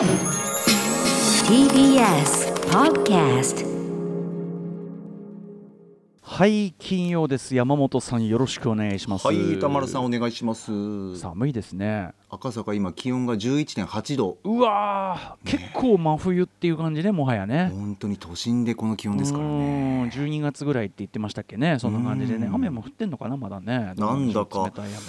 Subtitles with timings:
[0.00, 0.08] TBS
[2.70, 3.66] Podcast
[6.22, 7.54] はい金曜です。
[7.54, 9.26] 山本さんよろしくお願いします。
[9.26, 11.18] はい、田丸さんお願いします。
[11.18, 12.12] 寒いですね。
[12.30, 14.38] 赤坂今気温が11.8度。
[14.42, 17.68] うわー、結構真冬っていう感じねもはやね。
[17.70, 20.04] 本当に都心でこの気温ですからうね。
[20.06, 22.46] ん12月ぐらいって言ってましたっけねそんな感じでね。
[22.46, 22.54] うん。
[22.54, 23.92] 雨も降ってんのかなまだね。
[23.98, 24.64] なんだか。
[24.64, 25.00] 冷たい雨が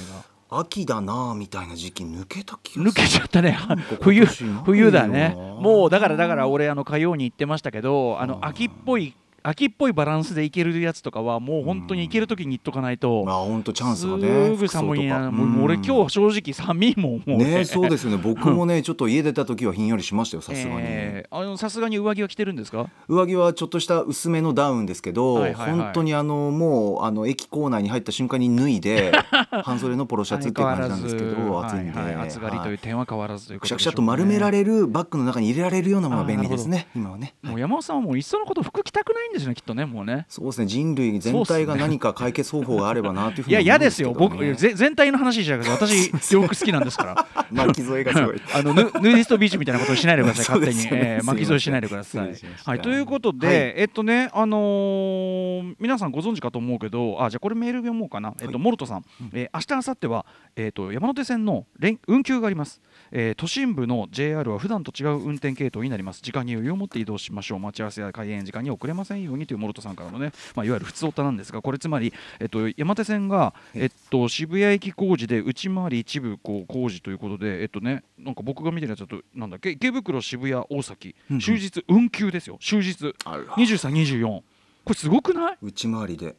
[0.53, 3.07] 秋だなあみたいな時期抜けた気が抜け。
[3.07, 3.57] ちゃったね。
[4.01, 4.25] 冬
[4.65, 5.33] 冬だね。
[5.59, 14.55] もうだからだから俺あの火曜に言ってましたけどあの秋っぽい秋っぽいバランスでいけるやつとかはもう本当にいける時に言っとかないとまあ本当チャンスがね。
[14.55, 15.31] すぐ寒いな。
[15.31, 15.85] もう俺うん。
[15.85, 17.65] 今日正直寒いもんもうね。
[17.65, 18.17] そうですよね。
[18.23, 21.57] 僕もねちょっと家出た時はひんやりしましたよさすがに。
[21.57, 22.87] さすがに上着は着てるんですか？
[23.07, 25.79] 上着はちょっとした薄めのダウンですけど、はいはいはい。
[25.79, 29.11] 本当にあのもうあの駅構内に入った瞬間に脱いで
[29.63, 37.33] 半袖のポロシャツっていう感じなんですけど暑いんで、はいはい暑がりという点は変わらずくしゃくしゃっと丸められるバッグの中に入れられるようなものが便利ですね今はね。
[37.41, 40.25] もう山本さんはもういっそのこと服着たくないんですよねきっとねもうね。
[40.29, 40.67] そうですね。
[40.67, 44.13] 人類全体が何か解決方法があればなというふうにいや嫌ですよ。
[44.13, 47.45] 僕全体の話じゃなくて私 洋服好きなんですから。
[47.51, 50.59] 巻き添えがすごいあのヌヌーディストビーチみたいなことをしないでください。
[50.59, 52.33] 勝手に、えー巻き添えしないでください。
[52.65, 52.79] はい。
[52.81, 53.55] ということで、はい。
[53.77, 62.81] えっとねあのー皆さんご存知かと思うけどあじゃあこれメール読もうかな、えっとモルトさん、えー明日明後日はえっと山手線の連運休があります、
[63.11, 66.21] えー都心部の JR は普段と違う運転系統になります。
[66.21, 67.59] 時間に余裕を持って移動しましょう。
[67.59, 81.41] 待ち合わせや開園時間に遅れませんようにというモルトさんからのね、まあ、いわゆる普通オタなんですがこれつまり、えっと、山手線が、えっと、渋谷駅工事で内回り一部こう工事ということでえっとねなんか僕が見てるやつだとなんだっけ池袋渋谷大崎うんうん。
[81.41, 82.57] 終日運休ですよ。
[82.61, 83.13] 終日。
[83.25, 83.43] あら。
[83.55, 84.43] 2324こ
[84.89, 85.57] れすごくない？
[85.61, 86.35] 内回りで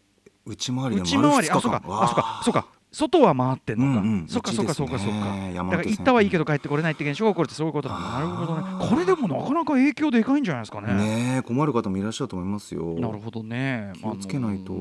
[0.47, 1.51] 内回りで内丸2回り。
[1.51, 1.81] あそうか。
[1.81, 2.43] 日間あそうか。
[2.45, 4.29] そうか外は回ってんのか、うんうん。
[4.29, 5.53] そっかそっかそっかそっか。
[5.53, 8.11] だから行ったはいいけど帰ってこれないって現象が起こるってそういうことなんだ。
[8.11, 10.95] なるほどねこれでもなかなか影響でかいんじゃないですかね。
[10.95, 12.95] ねえ困る方もいらっしゃると思いますよ。
[12.99, 13.93] なるほどね。
[13.99, 14.75] 気をつけないと。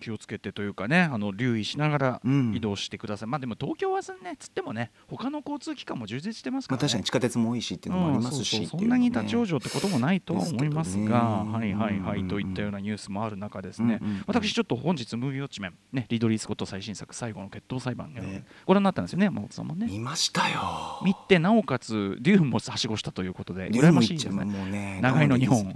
[0.00, 2.54] 気をつけてというかねあの留意しながらうん。
[2.54, 6.82] 移動してください、まあでも東京はねつってもね他の交通機関も充実してますから、ね。
[6.82, 12.20] まあ確かに地下鉄も多いしっていうのもありますしうんそんなに立ち往生ってこともないとは思いますが、はいはいはい。
[12.20, 12.28] うん。
[12.28, 14.24] といったようなニュースもある中ですね、うんうんうん。
[14.26, 18.44] 私ちょっと本日ムービーウォッチメン、ね、リドリー・スコット最新作最後の決闘裁判、ね。
[18.66, 19.86] ご覧になったんですよね山本さんもね。
[19.86, 21.00] 見ましたよ。
[21.04, 24.44] 見てなおかつデューンもはしごしたということで羨ましいですね。
[24.44, 25.74] もうね長いの日本。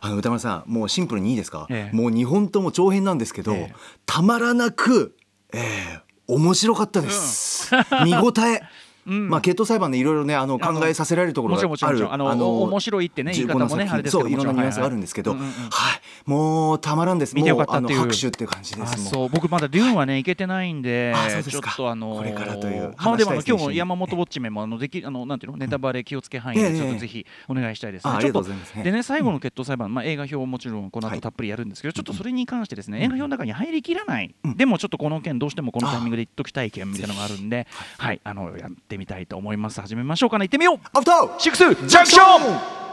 [0.00, 1.96] あの歌丸さんもうシンプルにいいですか、ええ。
[1.96, 3.74] もう2本とも長編なんですけど、ええ。
[4.06, 5.16] たまらなく、
[5.52, 7.70] ええ面白かったです、
[8.04, 8.58] 見応え。
[8.58, 12.12] うんまあ決闘裁判でいろいろねあの考えさせられるところがある。
[12.12, 15.40] あのお面白いってね言い方もねあれでそういろんなニュアンスがあるんですけど、はい
[16.26, 17.34] もうたまらんです。
[17.34, 18.00] 見てよかったっていう。
[18.00, 19.28] 拍手っていう感じであすそう。
[19.28, 21.14] 僕まだデューンはね行けてないんで
[21.46, 28.12] ちょっとあのーこれからというまあでも今日も山本ウォッチメンもあのできあのなんていうのネタバレ気をつけ範囲でええちょっとぜひお願いしたいですね。
[28.12, 28.84] あありちょっとがとうございます。
[28.84, 31.18] でね最後の決闘裁判まあ映画表ももちろんこのはい。
[31.18, 34.34] 後たっぷりやるんですけどちょっとそれに関してですね映画表の中に入りきらない。
[34.44, 34.56] うん。
[34.56, 37.66] でもちょっとこの件どうしてもこのタイミングで言っときたい件みたいなのがあるんで
[37.98, 38.20] はい。
[38.24, 39.80] あのやってみたいと思います。
[39.80, 40.46] 始めましょうかね。
[40.46, 40.78] 行ってみよう。
[40.92, 42.84] アフターシックスジャンクション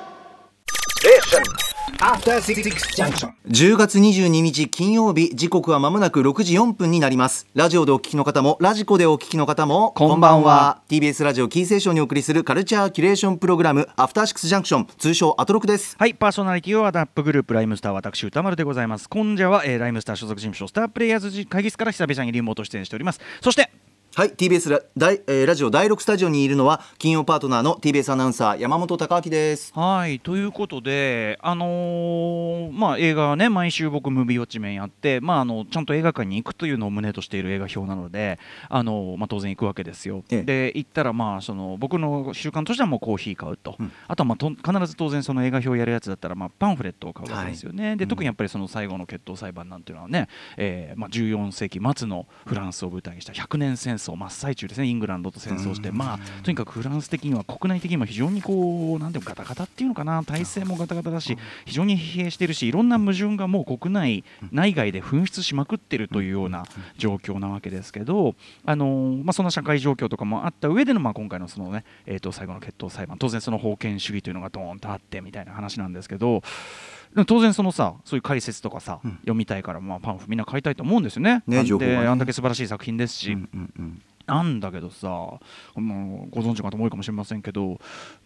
[2.01, 2.63] After Six
[2.95, 3.31] Junction.
[3.47, 7.47] 10月22日金曜日時刻は間もなく6時4分になります。
[7.53, 10.81] ラジオでお聞きの方もラジコでお聞きの方もこんばんは。
[10.89, 15.95] TBS ラジオキーセーションにお送りするカルチャーキュレーションプログラムアフターシックスジャンクション通称アトロクです。
[15.99, 19.07] はい、パーソナリティはダップグループライムスター私歌丸でございます。
[19.07, 23.19] 今夜は、えーライムスター所属事務所スタープレイヤーズ会議室から久々にリモート出演しております。
[23.41, 23.69] そして
[24.13, 29.71] はい TBS ラ大、えーラジオ第6スタジオにいるのは金曜パートナーの TBS アナウンサー山本貴明です。
[29.73, 40.25] はいということで、あのーまあ、映画はね毎週僕ムービーウォッチメンやって、まあ、あのちゃんと映画館に行くというのを胸としている映画表なので、あのーまあ、当然行くわけですよ。
[40.29, 40.43] ええ。
[40.43, 43.93] で行ったら、まあ、その僕の習慣としてはもうコーヒー買うと、うん。
[44.09, 47.95] あとは、まあ、と必ず当然その映画表やるやつだったら、まあ、パンフレットを買うわけですよね。
[47.95, 54.87] でうん特にやっぱりその最後の決闘裁判なんていうのはね、えーまあ、14世紀末のフランスを舞台にした100年戦争真っ最中ですね。
[54.87, 55.97] イングランドと戦争して、うん。
[55.97, 60.23] まあ、とにかくフランス的には国内的にも非常にこうなんていうのガタガタっていうのかな。
[60.23, 66.65] 体制もガタガタだし非常に疲弊してるしいろんな矛盾がもう国内内外で噴出しまくってるというような
[66.97, 76.41] 状況なわけですけど、あのーまあ、そんな社会状況とかもあった上での、まあ、今回のその、ねえー、と最後の決闘裁判当然その封建主義というのがドーンとあってみたいな話なんですけどでも
[77.25, 81.43] 当然そのさそういう解説とかさ、うん読みたいから、まあ、パンフみんな買いたいと思うんですよね。
[81.47, 83.33] ね情報がねであんだけ素晴らしい作品ですし。
[83.33, 85.07] うんうんうんなんだけどさ、
[85.75, 85.81] ご
[86.41, 87.81] 存知の方も多いかもしれませんけど、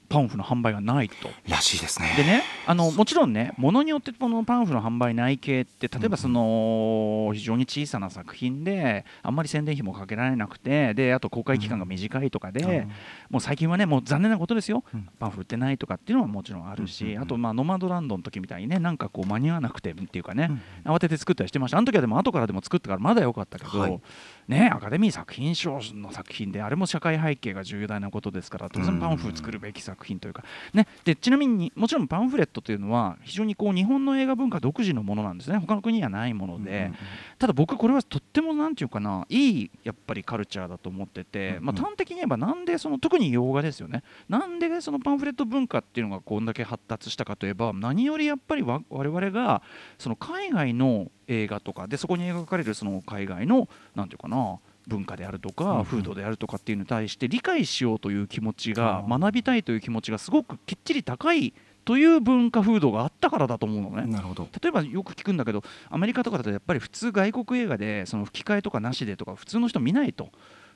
[0.08, 1.30] パンフの販売がないと。
[1.50, 2.14] らしいですね。
[2.18, 12.88] でねあのもちろんねものによってこのパンフの販売内系って例えばその非常に小さな作品であんまり宣伝費もかけられなくてであと公開期間が短いとかで、
[13.30, 15.08] もう最近はねもう残念なことですよ、うん。
[15.20, 21.78] パンフ売ってないとかっていうのはもちろんあるし、うんうんうんあとまあノマドランドの時みたいにねなんかこう間に合わなくてっていうかね、うん慌てて作ったりしてました。
[21.78, 24.02] あの時はでも後からでも作ったからまだ良かったけど、はい。
[24.48, 30.44] ねアカデミー作品賞の作品であれも社会背景が重大なことですから当然パンフ作るべき作品というか、
[30.74, 35.58] ね、でちなみにもちろんパンフレットというのは非常にこう日本の映画文化独自のものなんですね。
[35.58, 36.92] 他の国にはないもので、
[37.40, 44.04] ただ僕これはとってもなんていうかないいやっぱりカルチャーだと思ってて、まあ、端的に言えばなんでその特に洋画ですよね。
[44.28, 49.62] なんでそのパンフレット文化っていうのがこんだけ発達したかといえば何よりやっぱりわ我々が
[49.98, 61.54] その海外の映画とかでそこに描かれるその海外のなんていうかな文化であるとか風土であるとかっていうのに対して理解しようという気持ちが学びたいという気持ちがすごくきっちり高い
[61.86, 64.12] という文化風土があったからだと思うのね。
[64.12, 64.48] なるほど。
[64.62, 70.30] 例えばよく聞くんだけどアメリカとかだとやっぱり普通外国映画でその吹き替えとかなしでとか普通の人見ないと、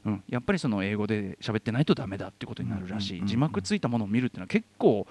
[0.05, 3.25] うん、やっぱりその英語で喋ってないとダメだってことになるらしい。
[3.25, 5.07] 字幕ついたものを見るっていうのは結構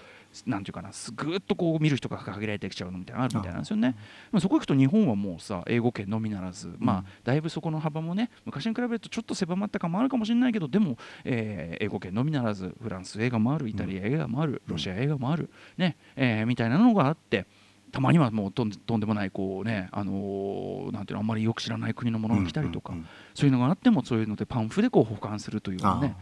[0.46, 3.96] なんていうかなすぐっとこう見る人が限られてきちゃうのみたいなのあるみたいなんですよね。
[4.30, 17.46] まあそこ行くと日本はもうさ英語圏のみならず、まあだいぶそこの幅もね昔に比べるとちょっと狭まった感もあるかもしれないけどでも、えー英語圏のみならずフランス映画もあるイタリア映画もあるロシア映画もある、ねえーみたいなのがあって。
[17.90, 22.92] たまにはもうとんとんでもないこうね、あのーなんていうのあんまりよく知らない国のものが来たりとか、
[23.34, 26.14] そういうのがあってもそういうのでパンフでこう保管するというね、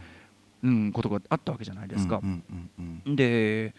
[0.63, 2.21] うん、ことがあったわけじゃないですか。
[3.05, 3.75] で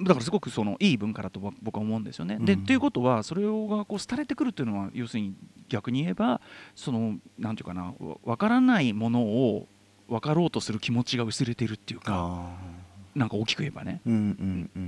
[0.00, 2.38] だからすごくそのいい文化だと僕僕は思うんですよね。
[2.40, 2.64] で、うん。
[2.64, 5.34] ということはそれがこう廃れてくるっていうのは要するに
[5.68, 6.40] 逆に言えば
[6.74, 9.68] そのなんていうかなわわからないものを
[10.08, 12.82] 分かろうとする気持ちが薄れているっていうかあ
[13.14, 14.00] なんか大きく言えばね。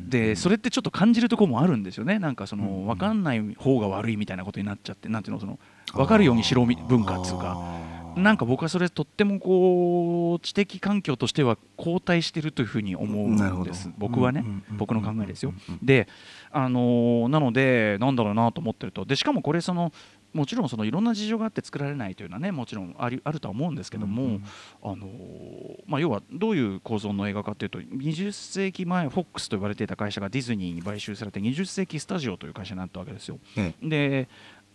[0.08, 2.18] でそれってちょっと感じるところもあるんですよね。
[2.18, 5.58] なんかその分かんない方が悪いみたいなことになっちゃってなんていうのその
[5.92, 7.74] 分かるようにしろみ文化っつうか
[8.16, 13.90] なんか僕はそれとってもこう知的環境としては後退してるというふうに思うんです。
[13.99, 15.52] 僕はねうんうんうん僕の考えですよ。
[15.82, 16.08] で
[16.50, 19.93] あのーなのでなんだろうなと思ってるとでしかもこれその
[20.34, 24.44] もちろんそのいろんな事情があって作られないというのはねもちろんありあるとは思うんですけども、うんうん
[24.82, 33.38] あのーまあ、要はどういう構造の映画かというと20世紀前フォックスと言われていた会社がディズニーに買収されて20世紀スタジオという会社になったわけですよ。
[33.56, 33.75] え。
[33.81, 34.28] で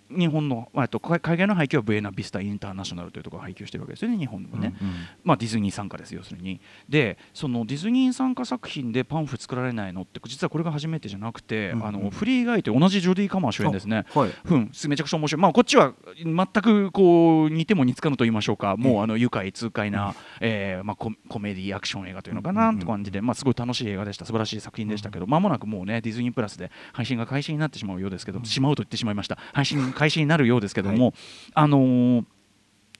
[0.09, 4.93] 日本の、まあ、えっと海海外の配給はブエナビスタインターナショナルというところが配給してるわけですよね日本でもね、うんうん。
[5.23, 6.61] まあ、ディズニー参加です要するに。
[6.87, 11.85] でそのディズニー参加作品でパンフ作られないのって実はこれが初めてじゃなくて、うんうん。
[11.87, 14.05] あのフリーガイと同じジョディ・カマー主演ですね。
[14.13, 14.31] はい。
[14.45, 22.79] うん、めちゃくちゃ面白い、まあ、こっちは全くこう似ても似つかぬと言いましょうか、もうあの愉快、痛快な、えーまあ、ココメディアクション映画というのかな、うんうん。
[22.79, 31.13] という感じで、まあ、すごい楽しい映画でした、素晴らしい作品でしたけど、まもなくもうね、ディズニープラスで配信が開始になってしまうようですけど、しまうと言ってしまいました、配信開始になるようですけども、
[31.53, 32.25] あのー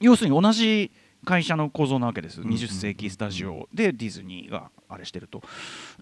[0.00, 0.90] 要するに同じ
[1.26, 5.42] 会社の構造なわけです、んうん20世紀スタジオでディズニーがあれしてると。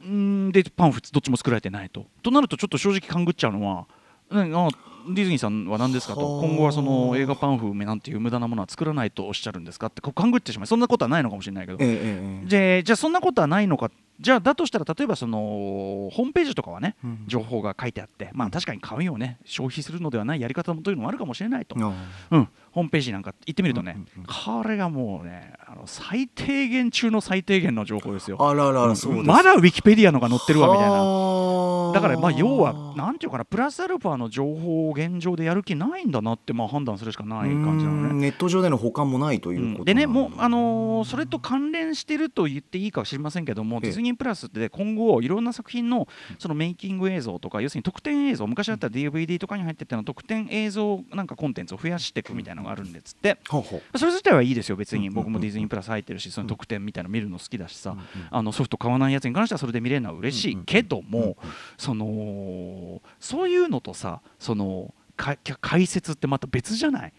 [0.01, 2.07] んで、パンフどっちも作られてないと。
[2.23, 3.87] となると、ちょっと正直勘ぐっちゃうのは、
[4.31, 4.69] ねあ
[5.11, 6.21] ディズニーさんは何ですかと。
[6.21, 6.47] はあ。
[6.47, 11.79] 今後はその映画パンフなんていう無駄なものは作らないとおっしゃるんですかってこう勘ぐってしまいそんなことはないのかもしれないけど。
[11.81, 17.25] ええじゃあそんなことはないのかじゃあだとしたら例えばそのホームページとかはねうん。
[17.27, 21.93] 情報が書いてあってまあ確かに紙をね消費するのではないやり方というのもあるかもしれないと、あ
[22.31, 23.99] うん、ホームページなんか行ってみるとね、
[24.47, 28.37] これがもうねあの最低限中の最低限の情報ですよ。
[28.41, 30.91] あらららそうですまだウィキペディアのが載ってるわみたい。
[30.91, 30.97] な。
[30.99, 38.15] なだからまあ要はなんていうかなプラスアルファの情報を現状でやる気ないんだなってまあ判断するしかない感じなのね。
[38.15, 39.85] ネット上での保管もないということうん。
[39.85, 43.81] でねもうあのーそれと関連してると言っていいかは知りませんけども、ええ。
[43.83, 53.39] ディズニープラスって今後いろんな作品のそのメイキング映像とか要するに特典映像昔だったら DVD とかに入ってたの特典映像なんかコンテンツを増やしていくみたいなのがあるんでつって。
[53.49, 55.09] それ自体はいいですよ別に。
[55.09, 57.97] うん僕もディズニープラス入ってるしその特典みたいなの見るの好きだしさ、
[58.31, 61.37] あのソフト買わないやつに関してはそれで見れるのは嬉しいけども、
[61.77, 67.13] そのそういうのとさそのか解説ってまた別じゃない？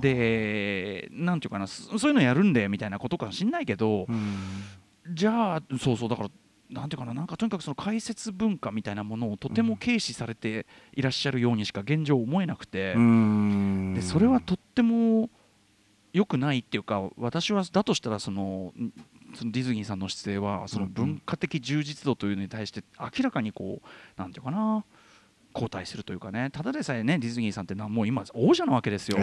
[0.00, 4.34] でなんていうかなそそういうのやるんでみたいなことかもしんないけど、うん。
[5.12, 6.30] じゃあそうそうだから
[6.72, 13.94] なんていうかななんかとにかくその解説文化みたいなものをとても軽視されていらっしゃるようにしか現状思えなくて、うん。
[13.94, 15.28] でそれはとっても
[16.12, 18.92] 良くないっていうか私はだとしたらそのん
[19.34, 24.84] そのディズニーさんの姿勢はその文化的充実度というのに対して明らかにこうなんていうかな
[25.54, 26.48] 後退するというかね。
[26.50, 29.18] ただでさえねディズニーさんってなもう今王者なわけですよ。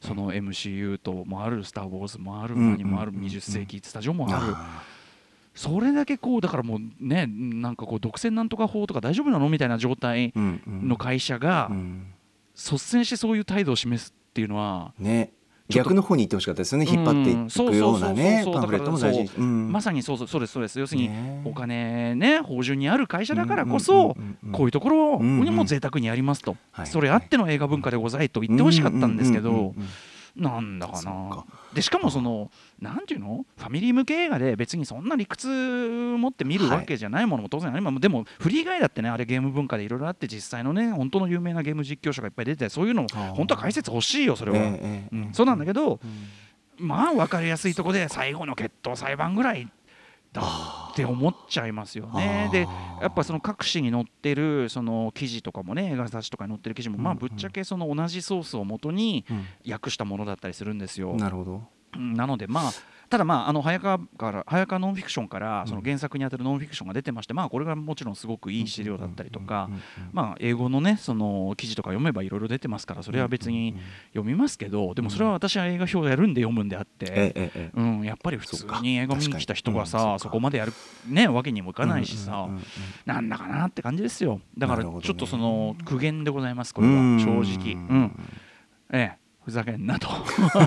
[0.00, 3.24] その MCU ともある「スター・ウォーズ」もあるうん何もあるうんうん。
[3.24, 4.52] 20世紀スタジオもある。
[4.56, 4.82] あ
[5.54, 12.06] それだけこうだからもうねなんかこう独占なんとか法とか大丈夫なのみたいな状態の会社がうん。
[12.56, 15.32] 率先してそういう態度を示すっていうのは、ね。
[15.68, 16.86] 逆の方に行ってほしかったですよね。
[16.86, 18.54] 引っ張っていくようなねうんそうそうそうそう。
[18.54, 19.30] パンフレットも大事。
[19.38, 19.72] うん。
[19.72, 20.78] まさにそうそうそうですそうです。
[20.78, 21.42] 要するにね。
[21.46, 24.14] お金ね芳醇にある会社だからこそ
[24.52, 29.74] こういうところにも贅沢にやりますと、はいそれあっての映画文化でございと言ってほしかったんですけど、
[30.36, 31.12] なんだかな。
[31.30, 31.46] か。
[31.72, 32.50] でしかもその
[32.80, 33.46] なんていうの？
[33.56, 45.16] ファミリー向け映画で別にそんな理屈持って見るわけじゃないものも当然あります、でもフリー以外だってねあれゲーム文化でいろいろあって実際のね本当の有名なゲーム実況者がいっぱい出てそういうのも本当は解説欲しいよそれは、ええええ。
[45.16, 45.32] うん。
[45.32, 46.86] そうなんだけど、うん。
[46.86, 49.70] まあ分かりやすいところで最後の決闘裁判ぐらいだ
[50.40, 52.48] って思っちゃいますよね。
[52.52, 52.66] で
[53.00, 59.24] やっぱその各紙に載ってるその記事とかもね映画雑誌とかに載ってる記事もまあぶっちゃけその同じソースを元に
[59.68, 61.14] 訳したものだったりするんですよ。
[61.14, 61.62] なるほど。
[61.96, 62.72] うんなのでまあ
[63.14, 69.70] ただまああの早川から早川ノンフィクションからその原作にあたるノンフィクションが出てましてまあこれがもちろんすごくいい資料だったりとか
[70.12, 73.76] まあ英語のねその記事とか読めばいろいろ出てますからそれは別に
[74.14, 77.70] 読みますけどでもそれは私は映画表やるんで読むんであって。
[77.76, 80.72] うん、やっぱり普通に映画見に来た人がさそこまでやる
[81.06, 82.48] ねわけにもいかないしさ
[83.06, 84.40] なんだかなって感じですよ。
[84.58, 86.94] だからちょっとその苦言でございますこれは。
[86.94, 87.20] うん。
[87.20, 87.26] 正
[87.60, 87.74] 直。
[87.74, 88.12] うん。
[88.92, 90.08] ええふざけんなと。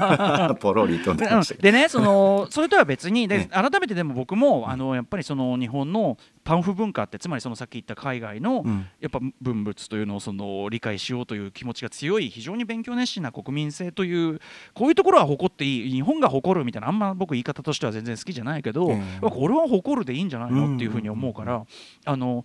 [0.59, 8.87] ポロリとでねその それとは別にでね改めてでも僕もあのやっぱりその日本のパンフ文化ってつまりそのさっき言った海外のうん。
[8.99, 14.39] やっぱ文物というのをその理解しようという気持ちが強い非常に勉強熱心な国民性という
[14.73, 19.29] こういうところは誇っていい日本が誇るみたいなあんま僕言い方としては全然好きじゃないけど、ええ。
[19.29, 20.75] これは誇るでいいんじゃないの？
[20.75, 21.63] っていうふうに思うから、
[22.05, 22.43] あの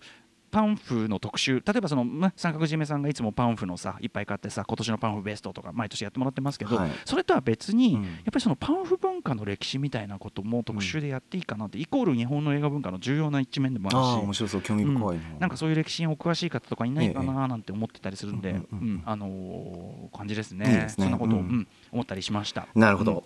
[0.53, 6.91] パンフの特集例えばその、ま三角締めさんがいつもパンフのさいっぱい買ってさ今年のパンフベストとか毎年やってもらってますけど、はい。
[7.05, 8.03] それとは別に、うん。
[8.03, 18.87] やっぱりそのパンフ文化の歴史みたいなことも特集でやっていいかなって、イコール日本の映画文化の重要な一面でもあるし面白そう興味深いななんかそういう歴史にお詳しい方とかいないかななんて思ってたりするんで、ええうんうんうん。
[18.89, 20.65] うんあのー感じですね。
[20.65, 20.87] ね。
[20.89, 21.45] そんなことを、うん。
[21.45, 22.67] うん思ったりしました。
[22.75, 23.23] うんなるほど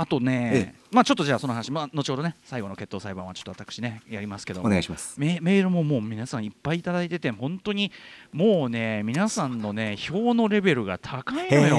[0.00, 5.18] あとねえ、まあちょっとじゃあその話、まあ、後ほどね最後の決闘裁判はちょっと私ねやりますけどお願いします。
[5.18, 7.90] メメールももう皆さんいっぱいいただいてて本当に
[8.32, 11.76] もうね皆さんのね票のレベルが高いのよ。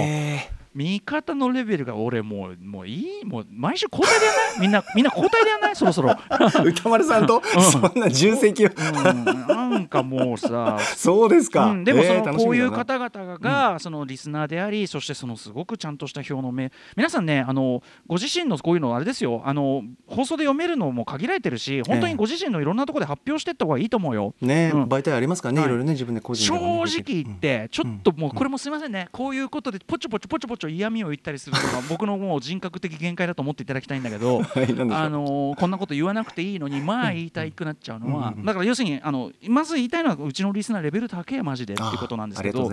[0.75, 4.61] へ見方のレベルが俺もうもういいもう毎週交代でやんない？
[4.61, 5.75] みんなみんな交代でやんない？
[5.75, 6.15] そろそろ、え
[6.69, 8.69] 歌丸さんとそんな重責を。
[8.69, 10.77] うん、なんかもうさ。
[10.95, 11.67] そうですか。
[11.67, 16.71] うん、でもそのこういう方々がそのリスナーでありそしてそのすごくちゃんとした票の目。
[16.95, 19.41] 皆さんねあのご自身のこういうのあれですよ。
[19.45, 24.33] あの放送で読めるのも限られてるし本当にご自身のいろんなところで発表していった方がいいと思うよ。
[24.41, 24.83] ねうん。
[24.85, 25.69] 媒体ありますからねはい。
[25.69, 29.07] いろいろね自分で個人正直言ってちょっともうこれもすみませんね。
[29.11, 34.41] こういうことでポチョポチョポチョポチョ嫌味を言ったりするのが 僕のもう人格的限界だと思っていただきたいんだけど
[34.91, 42.71] あのこんなこと言わなくていいのにまあ言いたいくなっちゃうのはうんだから要するにあのまず言いたいのはうちのリスナーレベル高えマジでっていうことなんですけど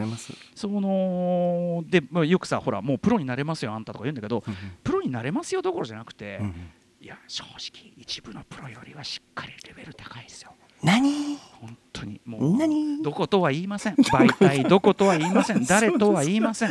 [0.55, 4.43] そので、まあ、よくさほらもうプロになれますよあんたとか言うんだけど
[4.83, 6.41] プロになれますよどころじゃなくて、
[7.01, 10.53] いや正直一部のプロよりはしっかりレベル高いですよ。
[10.83, 11.37] 何？
[11.61, 12.21] 本当に。
[12.25, 13.03] もう何？
[13.03, 13.95] どことは言いません。
[13.95, 15.65] 媒体どことは言いません。
[15.67, 16.71] 誰とは言いません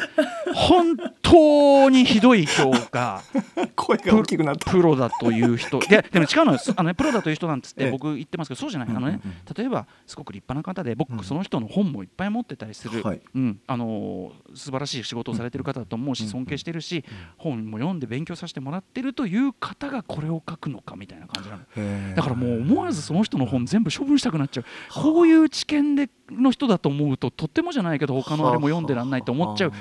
[0.54, 3.24] 本当にひどい評価
[3.76, 4.72] 声が大きくなった。
[4.72, 5.80] プロだという人。
[5.80, 6.60] ででも違うのよ。
[6.76, 7.86] あの、ね、プロだという人なんつっええ。
[7.86, 8.90] て僕言ってますけどそうじゃない。
[8.90, 9.20] あのね
[9.56, 11.24] 例えばすごく立派な方で僕、うん。
[11.24, 13.22] その人の本もいっぱい持ってたりする、はい。
[13.34, 13.60] うん。
[13.68, 17.04] あのー素晴らしい仕事をされてる方だと思うし、うん尊敬してるし、
[17.38, 22.16] 本も読んで勉強させてもらってるという方がこれを書くのかみたいな感じなの。
[22.16, 24.66] だからもう思わずその人の本全部処分したくなっちゃう。
[24.94, 29.74] こういう知見での人だと思うととってもじゃないけど他のあれも読んでらんないと思っちゃう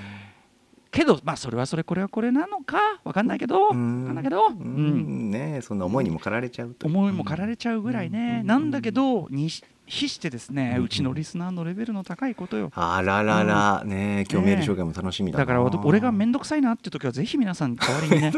[0.95, 5.29] けどまあそれはそれこれはこれなのかわかんないけどわかうんんないけど、ううん。
[5.29, 8.47] んねそんな思いにも駆られちゃうと思いも駆られちゃうぐらいね、うん。
[8.47, 12.71] なんだけどにし比してですね、ううんちのリスナーのレベルの高いことよ。
[12.75, 13.83] あららら。
[13.85, 15.45] ね今日メール紹介も楽しみだな。
[15.45, 18.33] だから俺が面倒くさいなっていう時はぜひ皆さん代わりにね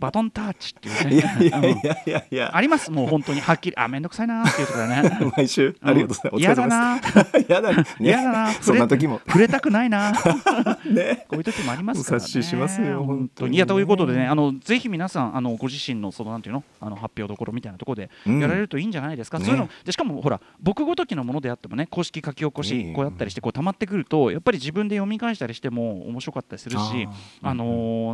[0.00, 1.16] バトンタッチっていうね。
[1.16, 2.56] いやいやうんいやいやいや。
[2.56, 2.90] あります？
[2.90, 3.40] もう本当に。
[3.40, 5.32] はっきりあ面倒くさいなっていう時はね。
[5.36, 6.56] 毎週ありがとうございます。
[6.56, 7.00] 嫌だな
[7.48, 7.72] 嫌だ。
[7.72, 9.20] ね 嫌だなそんな時も。
[9.26, 10.12] 触れたくないな
[10.90, 11.26] ね。
[11.28, 12.24] こういう時もありますからね。
[12.24, 13.50] お察ししますよ本当に。
[13.52, 13.56] ね。
[13.56, 16.64] いやということでね、あのぜひ皆さんあのご自身のそのなんていうの？
[16.80, 18.40] あの発表どころみたいなところでうん。
[18.40, 19.38] やられるといいんじゃないですか？
[19.38, 19.44] ね。
[19.44, 27.08] そういうのでしかもほら僕ごときのものであってもね公式書き起こしこうやったりしてこう溜まってくるとやっぱり自分で読み返したりしても面白かったりするし、
[27.42, 27.64] あの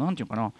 [0.00, 0.52] ーなんていうかな。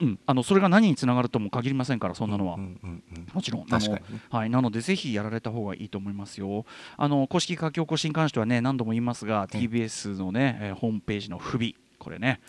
[0.00, 3.66] うん、あのそれが何につながるとも限りませんからそんなのは、うんうんうんもちろん。
[3.66, 4.02] 確かにね。
[4.30, 6.64] あのはい、なのでぜひやられた方がいいと思いますよ。
[6.96, 9.60] あの公式書き起こしに関してはね何度も言いますが、ええ。
[9.60, 11.74] TBS のね、えーホームページの不備。
[11.98, 12.40] これね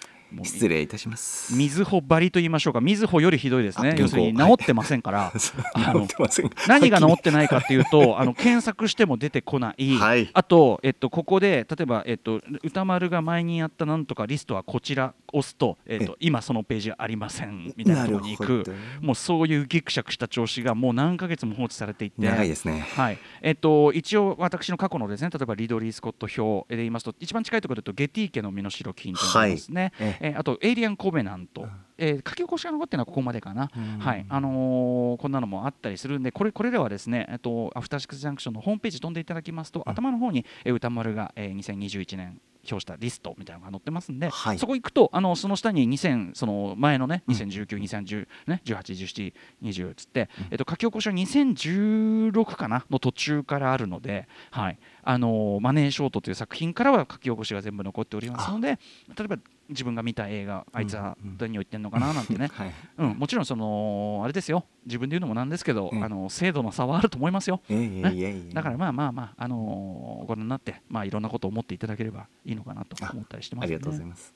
[0.43, 1.53] 失礼いたします。
[1.55, 2.81] みずほ張りと言いましょうか。
[2.81, 3.91] みずほよりひどいですね。
[3.91, 5.31] あ要するに治ってませんから、
[5.73, 10.29] あの治ってません何が治ってないかっていうとあの検索しても出てこない、はい。
[10.33, 18.63] あと、えっと、ここで例えば、えっと、歌丸が前にやったなんとかリストはこちら押すと、えっと、今そのページがありませんみたいなところに行く。
[19.01, 22.21] もうそういうギクシャクした調子がもう何ヶ月も放置されていて。
[22.21, 22.85] 長いですね。
[22.95, 23.17] はい。
[23.41, 30.07] えっと、一応私の過去のですね例えばリドリー・スコット表で言いますと一番近いところで言うとゲティ家の身代金というのがありますね、はい。
[30.09, 30.29] ええ。
[30.29, 33.69] ーあとエイリアン・コベナント、えー書き起こしが残ってるのはここまでかな、
[33.99, 34.25] はい。
[34.27, 44.59] あのーこんなのもあったりするんでこれこれらはですね、えっと、アフターシックス・ジャンクションのホームページ飛んでいただきますと、頭の方に、えー歌丸が、えー2021年表したリストみたいなのが載ってますんで、はい。
[44.59, 54.77] そこ行くとあのその下に2000その前のね2019、2010ね18、17、20つって、えっと書き起こしは2016かなの途中からあるので、はい。
[55.03, 58.77] あのマネーショートという作品からは書き起こしが全部残っておりますので
[59.17, 59.37] 例えば
[59.71, 62.71] 自分が見た映画あいつは何を言ってんのかななんてね、 はい。
[62.97, 64.65] うん、もちろんそのあれですよ。
[64.85, 67.61] 自分で言うのもなんですけど、うんあの精度の差はあると思いますよ。
[67.69, 74.33] いやいやいやいやだからまあまあまあ、あのーご覧になって、まあ、いろんなことを思っていただければいいのかなと思ったりしてます、ね、ありがとうございます。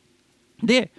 [0.63, 0.92] で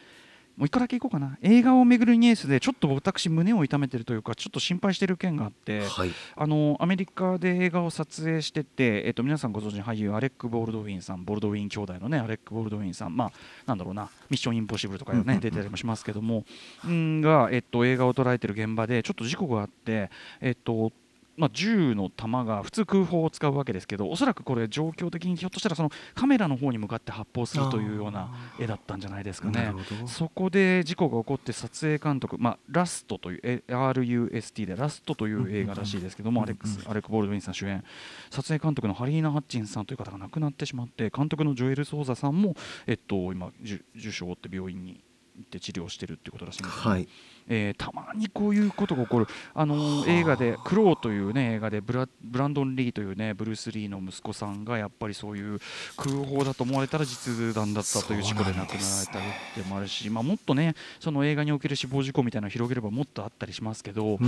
[0.56, 1.36] もう一個だけいこうかな。
[1.42, 6.10] 映画をめぐるニュースでちょっと私胸を痛めてるというかちょっと心配してる件があって、はい。
[6.34, 13.32] あのアメリカで映画を撮影してて、えっと、皆さんご存知の俳優アレック・ボールドウィンさんボールドウィン兄弟のねアレック・ボールドウィンさんまあ
[13.66, 15.40] なんだろうなミッション・インポッシブルとかね、うんうんうん。
[15.40, 16.44] 出てたりもしますけども
[16.88, 20.10] んが、えっと、映画を捉えてる現場でちょっと事故があって
[20.40, 20.92] えっと
[21.36, 29.72] まあ、銃の弾が普通空砲を使うわけですけどおそらくこれ状況的にひょっとしたらそのカメラの方に向かって発砲するというような絵だったんじゃないですかね。
[30.06, 37.84] そこで事故が起こって撮影監督、まあ、ラストというえ RUST でラストという映画らしいですけども、アレックスアレック・ボールドウィンさん主演。
[38.30, 42.54] 撮影監督のハリーナ・ハッチンさんという方が亡くなってしまって監督のジョエル・ソーザさんも、
[42.86, 43.52] えっと、今
[43.96, 45.04] 受賞を負って病院に
[45.36, 47.08] 行って治療してるっていうことらしいんですけど、はい
[47.48, 55.60] えーたまにこういうことが起こる、あのー映画で「クロー」という、ね、映画でブラブランドン・リーという、ね、ブルース・リーの息子さんがやっぱりそういう
[55.96, 59.24] 空砲だと思われたら実弾だったという事故で亡くなられたり
[59.60, 64.18] ってもあるし、まあ、もっとねその映画における死亡事故みたいなのを広げればもっとあったりしますけど、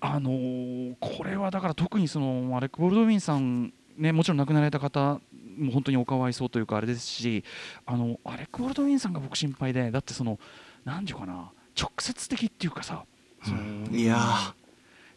[0.00, 5.20] あのーこれはだから特にそのアレック・ボールドウィンさん、ね、もちろん亡くなられた方
[5.58, 7.44] も本当におかわいそうというかあれですし
[7.86, 10.38] あのアレック・ボールドウィンさんが僕心配でだってその
[10.84, 13.04] 何て言うかな直接的っていうかさ、
[13.42, 14.16] そのいや。
[14.16, 14.52] ー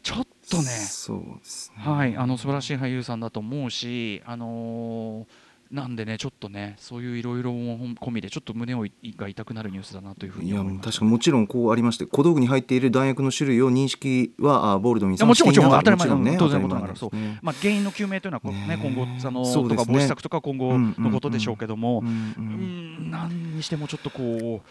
[0.02, 0.62] ちょっとね。
[0.64, 1.82] そうですね。
[1.84, 2.16] はい。
[2.16, 10.84] あの素晴らしい俳優さんだと思うしあのーなんでねちょっとねそういういろいろ込みでちょっと胸をいが痛くなるニュースだなというふうに思います。
[10.84, 17.10] 確かにもちろんこうありまして小道具に入っている弾薬の種類を認識はあボールドミンさんもちろんもちろん当たり前もちろんね当然のこと当ながらそう。
[17.40, 19.68] まあ、原因の究明というのはこう、ねね今後あの、ね。
[19.68, 23.10] とか防止策とか今後のことでしょうけども、うんううんん。
[23.10, 24.68] 何にしてもちょっとこう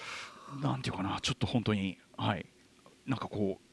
[0.59, 2.45] なんていうかなちょっと本当にはい。
[3.05, 3.71] なんかこう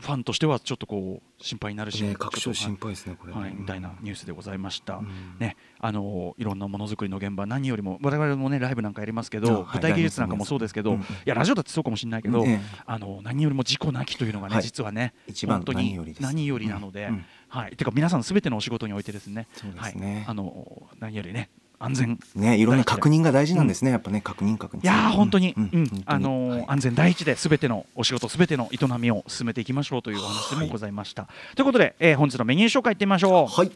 [0.00, 4.96] ファンとしてはちょっとこう心配になるし、ねちょっと確証心配ですねこれはい、みたいなニュースでございました。
[4.96, 5.36] うん。
[5.38, 14.64] ね、あのいろんなものづくりの現場何よりも我々もねライブなんかやりますけど、舞台技術なんかもそうですけど、うんいやラジオだってそうかもしれないけど、ねあの何よりも事故なきというのがね、はい。
[14.64, 15.14] 実はね
[15.46, 16.22] 本当に何よりです。
[16.22, 17.10] 何よりなので、
[17.48, 17.76] はい。
[17.76, 20.14] てか皆さんすべてのお仕事においてですね、そうですね。
[20.14, 22.18] はい、あの何よりね安全。
[22.34, 23.90] ねいろんな確認が大事なんですね。
[23.90, 24.82] やっぱね確認確認。
[24.82, 25.64] いやー本当に、ううん。
[25.64, 26.02] ん本当に。
[26.06, 26.64] あのーはい。
[26.68, 31.28] 安全第一で、すべてのお仕事、すべての営みを進めていきましょうというお話でもございました。
[31.54, 33.46] ということで、えー本日のメニュー紹介いってみましょう。
[33.48, 33.70] はい。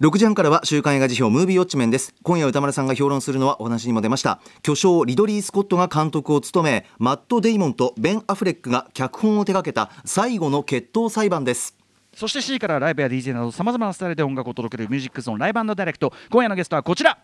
[0.00, 2.14] 6時半からは週刊映画辞表ムービーウォッチメンです。
[2.22, 4.38] 今夜歌丸さんが評論するのはお話にも出ました。
[4.62, 11.74] 巨匠リドリー・スコットが監督を務めマット・デイモンとベン・アフレックが脚本を手掛けた最後の決闘裁判です
[12.18, 16.12] そして C からライブや DJ などさまざまなスタイルで音楽を届けるミュージックゾーンライブダイレクト。
[16.30, 17.16] 今夜のゲストはこちら。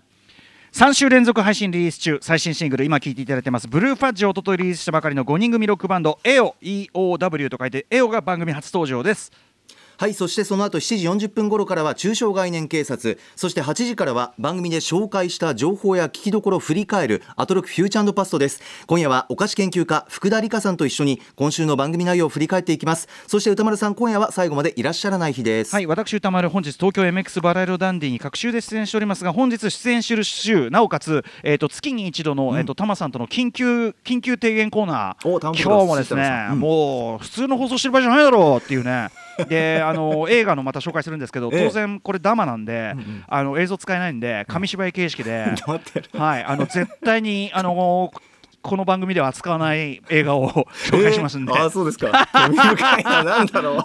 [0.70, 2.20] 3週連続配信リリース中。
[2.22, 3.66] 最新シングル今聴いていただいてます。
[3.66, 9.32] ブルーファッジをおとといリリースしたばかりの5人組ロックバンド EO EOW と書いて EO が番組初登場です。
[9.96, 13.18] はいそしてその後7時40分頃からは中小概念警察。
[13.36, 18.60] そして8時からは番組で紹介した情報や聞きどころを振り返るアトロクフューチャーパストです。
[18.86, 23.08] 今夜はお菓子研究家福田理香さんと一緒に今週の番組内容を振り返っていきます。
[23.28, 25.72] そして歌丸さん今夜は最後までいらっしゃらない日です。
[25.72, 35.62] はい私歌丸本日東京 MX バラエロダンディに各週で出演しておりますが本日出演している週なおかつ、えー、と月に一度の、えー、とタマさんとの緊急緊急提言コーナー。
[35.62, 36.60] 今日もですね、うん。
[36.60, 39.08] もう普通の放送してる場合じゃないだろうっていうね
[39.48, 41.66] であの映画のまた紹介するんですけどええ。
[41.66, 42.94] 当然これダマなんで、
[43.28, 45.46] あの映像使えないんで紙芝居形式で、
[46.16, 48.12] はい、あの絶対にあの
[48.62, 50.50] この番組では扱わない映画を
[50.86, 52.28] 紹介しますんで、えーあーそうですか。
[52.32, 53.24] 興味深いな。
[53.24, 53.84] なんだろう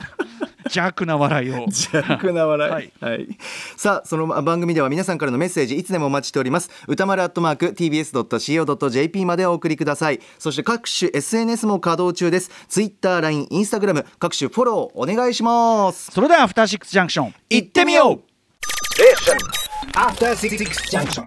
[0.69, 1.53] 邪悪な笑いを。
[1.69, 2.91] 邪悪な笑い、はい。
[3.01, 3.27] はい。
[3.75, 6.69] さあその番組では皆さんからのメッセージいつでもお待ちしております。
[6.88, 10.19] 歌丸アットマーク tbs.co.jp までお送りください。
[10.38, 12.51] そして各種 SNS も稼働中です。
[12.67, 16.12] ツイッター LINE、インスタグラム各種フォローお願いします。
[16.12, 18.21] それではアフターシックスジャンクション行ってみよう。
[19.95, 20.58] After Six
[20.91, 21.25] Junction.